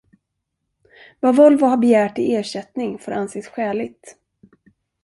[1.19, 4.15] Vad Volvo har begärt i ersättning får anses skäligt.